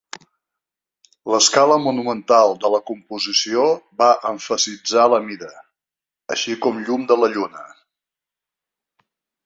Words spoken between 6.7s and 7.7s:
llum de la lluna.